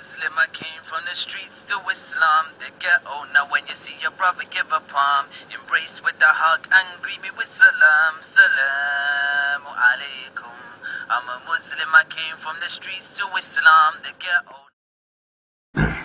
Muslim, 0.00 0.32
I 0.38 0.48
came 0.56 0.82
from 0.82 1.04
the 1.04 1.14
streets 1.14 1.60
to 1.68 1.76
Islam, 1.92 2.44
the 2.58 2.72
ghetto. 2.80 3.16
Now 3.36 3.44
when 3.52 3.60
you 3.68 3.76
see 3.76 4.00
your 4.00 4.16
brother, 4.16 4.44
give 4.48 4.72
a 4.72 4.80
palm, 4.88 5.28
embrace 5.52 6.00
with 6.02 6.16
a 6.24 6.32
hug 6.42 6.64
and 6.72 6.88
greet 7.04 7.20
me 7.20 7.28
with 7.36 7.44
salam, 7.44 8.14
salam 8.24 9.62
alaikum. 9.68 10.56
I'm 11.12 11.28
a 11.28 11.38
Muslim, 11.44 11.90
I 11.92 12.04
came 12.08 12.36
from 12.40 12.56
the 12.64 12.70
streets 12.76 13.20
to 13.20 13.28
Islam, 13.36 13.92
the 14.00 14.16
ghetto. 14.24 14.56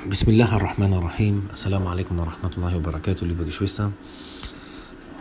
Bismillah 0.09 0.49
ar-Rahman 0.51 0.91
ar-Rahim. 0.91 1.49
Assalamu 1.53 1.87
alaikum 1.87 2.19
wa 2.19 2.25
rahmatullahi 2.25 2.75
wa 2.75 2.91
barakatuh, 2.91 3.23
liebe 3.23 3.45
Geschwister. 3.45 3.93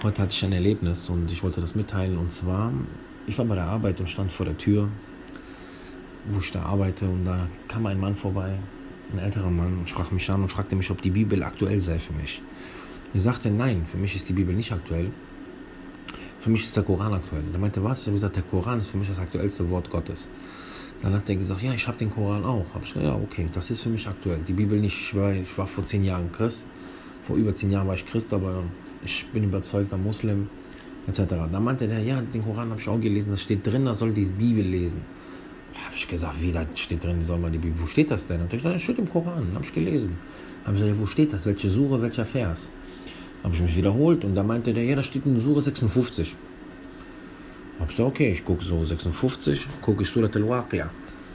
Heute 0.03 0.21
hatte 0.21 0.33
ich 0.33 0.45
ein 0.45 0.53
Erlebnis 0.53 1.09
und 1.09 1.31
ich 1.31 1.45
wollte 1.45 1.61
das 1.61 1.77
mitteilen. 1.77 2.19
Und 2.19 2.33
zwar, 2.33 2.73
ich 3.29 3.39
war 3.39 3.45
bei 3.45 3.55
der 3.55 3.67
Arbeit 3.67 4.01
und 4.01 4.09
stand 4.09 4.33
vor 4.33 4.47
der 4.47 4.59
Tür, 4.59 4.89
wo 6.27 6.41
ich 6.41 6.53
da 6.53 6.63
arbeite. 6.63 7.07
Und 7.07 7.25
da 7.25 7.49
kam 7.69 7.87
ein 7.87 7.99
Mann 7.99 8.17
vorbei, 8.17 8.59
ein 9.13 9.19
älterer 9.19 9.51
Mann, 9.51 9.79
und 9.79 9.91
sprach 9.91 10.11
mich 10.11 10.29
an 10.31 10.43
und 10.43 10.49
fragte 10.49 10.77
mich, 10.77 10.91
ob 10.91 11.03
die 11.03 11.11
Bibel 11.11 11.43
aktuell 11.43 11.81
sei 11.81 11.99
für 11.99 12.13
mich. 12.13 12.43
Ich 13.13 13.23
sagte, 13.23 13.51
nein, 13.51 13.87
für 13.91 13.97
mich 13.97 14.17
ist 14.17 14.29
die 14.29 14.33
Bibel 14.33 14.55
nicht 14.55 14.73
aktuell. 14.73 15.11
Für 16.41 16.51
mich 16.51 16.65
ist 16.65 16.77
der 16.77 16.83
Koran 16.83 17.15
aktuell. 17.15 17.45
Er 17.53 17.59
meinte, 17.59 17.83
was? 17.83 18.01
Ich 18.01 18.07
habe 18.07 18.15
gesagt, 18.15 18.37
der 18.37 18.43
Koran 18.43 18.79
ist 18.79 18.89
für 18.89 18.99
mich 18.99 19.09
das 19.09 19.19
aktuellste 19.19 19.69
Wort 19.71 19.89
Gottes. 19.89 20.29
Dann 21.01 21.15
hat 21.15 21.29
er 21.29 21.37
gesagt, 21.37 21.63
ja, 21.63 21.73
ich 21.73 21.87
habe 21.87 21.97
den 21.99 22.11
Koran 22.11 22.45
auch. 22.45 22.67
Habe 22.75 22.85
ich 22.85 22.93
gesagt, 22.93 23.07
ja, 23.07 23.15
okay, 23.15 23.47
das 23.53 23.71
ist 23.71 23.83
für 23.83 23.89
mich 23.89 24.07
aktuell. 24.09 24.41
Die 24.47 24.53
Bibel 24.53 24.79
nicht. 24.81 24.99
Ich 24.99 25.15
war, 25.15 25.33
ich 25.33 25.57
war 25.57 25.67
vor 25.67 25.85
zehn 25.85 26.05
Jahren 26.05 26.31
Christ. 26.33 26.69
Vor 27.27 27.37
über 27.37 27.55
zehn 27.55 27.71
Jahren 27.71 27.87
war 27.87 27.95
ich 27.95 28.05
Christ, 28.05 28.33
aber 28.35 28.63
ich 29.05 29.27
bin 29.33 29.45
überzeugter 29.45 29.97
Muslim, 29.97 30.49
etc. 31.07 31.21
Dann 31.51 31.65
meinte 31.65 31.89
der, 31.89 32.01
ja, 32.01 32.21
den 32.21 32.43
Koran 32.43 32.71
habe 32.71 32.81
ich 32.81 32.89
auch 32.89 33.01
gelesen. 33.01 33.31
Das 33.31 33.43
steht 33.43 33.67
drin, 33.67 33.85
da 33.85 33.95
soll 33.95 34.13
die 34.13 34.25
Bibel 34.25 34.65
lesen. 34.65 35.03
Da 35.75 35.81
habe 35.81 35.95
ich 35.95 36.07
gesagt, 36.09 36.41
wie, 36.41 36.53
da 36.53 36.65
steht 36.75 37.05
drin, 37.05 37.21
soll 37.23 37.39
man 37.39 37.53
die 37.53 37.59
Bibel. 37.59 37.81
Wo 37.81 37.87
steht 37.87 38.11
das 38.11 38.27
denn? 38.27 38.41
Und 38.41 38.47
ich 38.47 38.59
gesagt, 38.59 38.77
das 38.77 38.83
steht 38.83 38.99
im 38.99 39.09
Koran. 39.09 39.49
Habe 39.55 39.65
ich 39.65 39.73
gelesen. 39.73 40.17
Habe 40.65 40.77
ich 40.77 40.83
gesagt, 40.83 41.01
wo 41.01 41.07
steht 41.07 41.33
das? 41.33 41.47
Welche 41.47 41.69
Sure, 41.71 42.01
welcher 42.01 42.25
Vers? 42.25 42.71
Habe 43.43 43.55
ich 43.55 43.61
mich 43.61 43.77
wiederholt 43.77 44.25
und 44.25 44.35
da 44.35 44.43
meinte 44.43 44.73
der, 44.73 44.85
ja, 44.85 44.97
da 44.97 45.03
steht 45.03 45.27
in 45.27 45.39
Sure 45.39 45.61
56. 45.61 46.37
Hab 47.79 47.91
ich 47.91 47.97
gesagt, 47.97 48.09
okay, 48.09 48.33
ich 48.33 48.45
gucke 48.45 48.65
Sure 48.65 48.87
56, 48.87 49.67
gucke 49.83 50.03
ich 50.03 50.09
Surat 50.09 50.35
al-Waqia. 50.37 50.89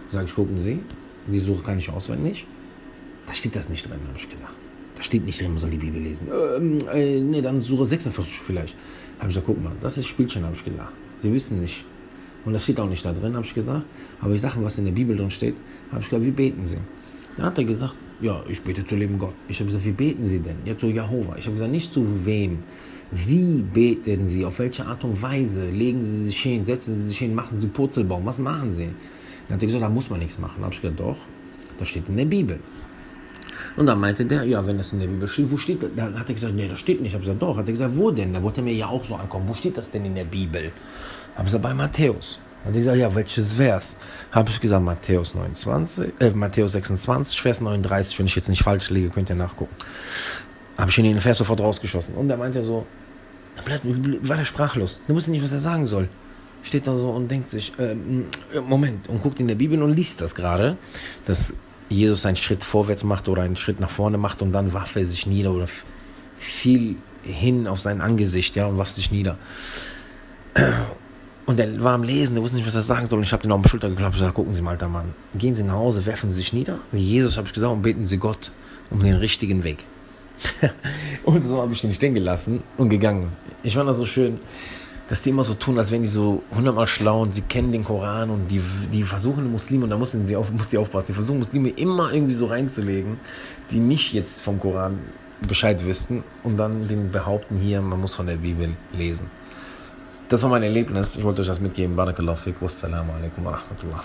Sag 0.09 0.25
ich, 0.25 0.33
gucken 0.33 0.57
Sie, 0.57 0.79
die 1.27 1.39
Suche 1.39 1.61
kann 1.61 1.77
ich 1.77 1.89
auswendig. 1.89 2.47
Da 3.27 3.33
steht 3.33 3.55
das 3.55 3.69
nicht 3.69 3.87
drin, 3.87 3.99
habe 4.07 4.17
ich 4.17 4.27
gesagt. 4.27 4.53
Da 4.95 5.03
steht 5.03 5.25
nicht 5.25 5.39
drin, 5.39 5.49
man 5.49 5.59
soll 5.59 5.69
die 5.69 5.77
Bibel 5.77 6.01
lesen. 6.01 6.27
Ähm, 6.57 6.79
äh, 6.91 7.19
nee, 7.19 7.41
dann 7.41 7.61
Sure 7.61 7.85
46 7.85 8.39
vielleicht. 8.39 8.75
Habe 9.19 9.29
ich 9.29 9.35
gesagt, 9.35 9.45
guck 9.45 9.63
mal, 9.63 9.73
das 9.81 9.97
ist 9.99 10.07
Spielchen, 10.07 10.43
habe 10.43 10.55
ich 10.55 10.65
gesagt. 10.65 10.91
Sie 11.19 11.31
wissen 11.31 11.59
nicht. 11.59 11.85
Und 12.45 12.53
das 12.53 12.63
steht 12.63 12.79
auch 12.79 12.89
nicht 12.89 13.03
da 13.03 13.13
drin, 13.13 13.35
habe 13.35 13.45
ich 13.45 13.53
gesagt. 13.53 13.85
Aber 14.21 14.33
ich 14.33 14.41
sage, 14.41 14.55
was 14.61 14.77
in 14.77 14.85
der 14.85 14.91
Bibel 14.91 15.15
drin 15.15 15.29
steht, 15.29 15.55
habe 15.91 16.01
ich 16.01 16.09
gesagt, 16.09 16.25
wie 16.25 16.31
beten 16.31 16.65
Sie? 16.65 16.77
Da 17.37 17.43
hat 17.43 17.57
er 17.57 17.63
gesagt, 17.63 17.95
ja, 18.21 18.41
ich 18.49 18.61
bete 18.61 18.85
zu 18.85 18.95
leben 18.95 19.17
Gott. 19.17 19.33
Ich 19.47 19.59
habe 19.59 19.67
gesagt, 19.67 19.85
wie 19.85 19.91
beten 19.91 20.25
Sie 20.25 20.39
denn? 20.39 20.57
Ja, 20.65 20.77
zu 20.77 20.87
Jehova. 20.87 21.35
Ich 21.37 21.45
habe 21.45 21.53
gesagt, 21.53 21.71
nicht 21.71 21.93
zu 21.93 22.05
wem. 22.25 22.59
Wie 23.11 23.61
beten 23.61 24.25
Sie? 24.25 24.45
Auf 24.45 24.59
welche 24.59 24.85
Art 24.85 25.03
und 25.03 25.21
Weise? 25.21 25.69
Legen 25.69 26.03
Sie 26.03 26.23
sich 26.25 26.39
hin, 26.39 26.65
setzen 26.65 26.95
Sie 26.95 27.07
sich 27.07 27.17
hin, 27.17 27.33
machen 27.33 27.59
Sie 27.59 27.67
Purzelbaum. 27.67 28.25
Was 28.25 28.39
machen 28.39 28.71
Sie? 28.71 28.89
Dann 29.47 29.55
hat 29.55 29.63
er 29.63 29.67
gesagt, 29.67 29.83
da 29.83 29.89
muss 29.89 30.09
man 30.09 30.19
nichts 30.19 30.37
machen. 30.37 30.55
Da 30.57 30.65
habe 30.65 30.73
ich 30.73 30.81
gesagt, 30.81 30.99
doch, 30.99 31.17
das 31.77 31.87
steht 31.87 32.07
in 32.09 32.17
der 32.17 32.25
Bibel. 32.25 32.59
Und 33.79 33.85
dann 33.85 33.97
meinte 33.97 34.25
der, 34.25 34.43
ja, 34.43 34.67
wenn 34.67 34.77
das 34.77 34.91
in 34.91 34.99
der 34.99 35.07
Bibel 35.07 35.25
steht, 35.25 35.49
wo 35.49 35.55
steht 35.55 35.81
das? 35.81 35.91
Dann 35.95 36.19
hat 36.19 36.27
er 36.27 36.33
gesagt, 36.33 36.53
nee, 36.53 36.67
das 36.67 36.79
steht 36.79 36.99
nicht. 36.99 37.11
Ich 37.11 37.13
habe 37.13 37.23
gesagt, 37.23 37.41
doch. 37.41 37.55
Hat 37.55 37.65
er 37.65 37.71
gesagt, 37.71 37.95
wo 37.95 38.11
denn? 38.11 38.33
Da 38.33 38.43
wollte 38.43 38.59
er 38.59 38.65
mir 38.65 38.73
ja 38.73 38.87
auch 38.87 39.05
so 39.05 39.15
ankommen. 39.15 39.47
Wo 39.47 39.53
steht 39.53 39.77
das 39.77 39.89
denn 39.89 40.03
in 40.03 40.15
der 40.15 40.25
Bibel? 40.25 40.73
Habe 41.35 41.43
ich 41.43 41.45
gesagt, 41.45 41.63
bei 41.63 41.73
Matthäus. 41.73 42.39
Hat 42.65 42.73
er 42.73 42.77
gesagt, 42.77 42.97
ja, 42.97 43.15
welches 43.15 43.53
Vers? 43.53 43.95
Habe 44.33 44.49
ich 44.49 44.59
gesagt, 44.59 44.83
Matthäus 44.83 45.33
29, 45.33 46.11
äh, 46.19 46.31
Matthäus 46.31 46.73
26, 46.73 47.41
Vers 47.41 47.61
39. 47.61 48.19
Wenn 48.19 48.25
ich 48.25 48.35
jetzt 48.35 48.49
nicht 48.49 48.63
falsch 48.63 48.89
liege, 48.89 49.07
könnt 49.11 49.29
ihr 49.29 49.37
nachgucken. 49.37 49.73
Habe 50.77 50.91
ich 50.91 50.97
ihn 50.97 51.05
in 51.05 51.13
den 51.13 51.21
Vers 51.21 51.37
sofort 51.37 51.61
rausgeschossen. 51.61 52.15
Und 52.15 52.27
da 52.27 52.35
meinte 52.35 52.59
er 52.59 52.65
so, 52.65 52.85
war 54.23 54.35
der 54.35 54.43
sprachlos. 54.43 54.99
Du 55.07 55.15
wusste 55.15 55.31
nicht, 55.31 55.41
was 55.41 55.53
er 55.53 55.59
sagen 55.59 55.87
soll. 55.87 56.09
Steht 56.63 56.85
da 56.85 56.97
so 56.97 57.11
und 57.11 57.31
denkt 57.31 57.49
sich, 57.49 57.71
ähm, 57.79 58.25
Moment, 58.67 59.07
und 59.07 59.23
guckt 59.23 59.39
in 59.39 59.47
der 59.47 59.55
Bibel 59.55 59.81
und 59.81 59.95
liest 59.95 60.19
das 60.19 60.35
gerade, 60.35 60.75
dass 61.23 61.53
Jesus 61.89 62.25
einen 62.25 62.37
Schritt 62.37 62.63
vorwärts 62.63 63.03
macht 63.03 63.27
oder 63.27 63.41
einen 63.41 63.55
Schritt 63.55 63.79
nach 63.79 63.89
vorne 63.89 64.17
macht 64.17 64.41
und 64.41 64.51
dann 64.51 64.73
warf 64.73 64.95
er 64.95 65.05
sich 65.05 65.25
nieder 65.25 65.51
oder 65.51 65.67
fiel 66.37 66.95
hin 67.23 67.67
auf 67.67 67.81
sein 67.81 68.01
Angesicht, 68.01 68.55
ja, 68.55 68.67
und 68.67 68.77
warf 68.77 68.89
sich 68.89 69.11
nieder. 69.11 69.37
Und 71.45 71.59
er 71.59 71.83
war 71.83 71.93
am 71.93 72.03
Lesen, 72.03 72.35
er 72.37 72.43
wusste 72.43 72.57
nicht, 72.57 72.67
was 72.67 72.75
er 72.75 72.81
sagen 72.81 73.07
soll. 73.07 73.17
Und 73.17 73.23
ich 73.23 73.33
habe 73.33 73.41
den 73.41 73.51
auf 73.51 73.61
die 73.63 73.69
Schulter 73.69 73.89
geklappt 73.89 74.13
und 74.13 74.19
gesagt, 74.19 74.35
gucken 74.35 74.53
Sie 74.53 74.61
mal, 74.61 74.71
alter 74.71 74.87
Mann, 74.87 75.13
gehen 75.35 75.55
Sie 75.55 75.63
nach 75.63 75.73
Hause, 75.73 76.05
werfen 76.05 76.29
Sie 76.29 76.37
sich 76.37 76.53
nieder, 76.53 76.79
wie 76.91 77.01
Jesus, 77.01 77.37
habe 77.37 77.47
ich 77.47 77.53
gesagt, 77.53 77.73
und 77.73 77.81
beten 77.81 78.05
Sie 78.05 78.17
Gott 78.17 78.51
um 78.91 79.01
den 79.01 79.15
richtigen 79.15 79.63
Weg. 79.63 79.83
und 81.23 81.43
so 81.43 81.61
habe 81.61 81.73
ich 81.73 81.81
den 81.81 81.93
stehen 81.93 82.13
gelassen 82.13 82.63
und 82.77 82.89
gegangen. 82.89 83.33
Ich 83.63 83.73
fand 83.73 83.89
das 83.89 83.97
so 83.97 84.05
schön, 84.05 84.39
dass 85.09 85.23
die 85.23 85.31
immer 85.31 85.43
so 85.43 85.55
tun, 85.55 85.77
als 85.79 85.89
wären 85.91 86.03
die 86.03 86.07
so 86.07 86.43
hundertmal 86.55 86.87
schlau 86.87 87.23
und 87.23 87.33
sie 87.33 87.41
kennen 87.41 87.71
den 87.71 87.83
Koran 87.83 88.29
und 88.29 88.47
die, 88.49 88.61
die 88.93 89.03
versuchen 89.03 89.51
Muslime, 89.51 89.83
und 89.85 89.89
da 89.89 89.97
müssen 89.97 90.27
sie 90.27 90.35
auf, 90.35 90.51
muss 90.51 90.69
die 90.69 90.77
aufpassen, 90.77 91.07
die 91.07 91.13
versuchen 91.13 91.39
Muslime 91.39 91.69
immer 91.69 92.13
irgendwie 92.13 92.35
so 92.35 92.45
reinzulegen, 92.45 93.19
die 93.71 93.79
nicht 93.79 94.13
jetzt 94.13 94.41
vom 94.41 94.59
Koran 94.59 94.99
Bescheid 95.47 95.85
wissen 95.85 96.23
und 96.43 96.57
dann 96.57 96.87
den 96.87 97.11
behaupten 97.11 97.57
hier, 97.57 97.81
man 97.81 97.99
muss 97.99 98.13
von 98.13 98.27
der 98.27 98.35
Bibel 98.35 98.75
lesen. 98.93 99.27
Das 100.27 100.43
war 100.43 100.49
mein 100.51 100.61
Erlebnis. 100.61 101.15
Ich 101.15 101.23
wollte 101.23 101.41
euch 101.41 101.47
das 101.47 101.59
mitgeben. 101.59 101.95
Barakallahu 101.95 102.37
fik. 102.37 102.61
Wassalamu 102.61 103.13
alaikum 103.13 103.45
wa 103.45 103.51
rahmatullah. 103.51 104.03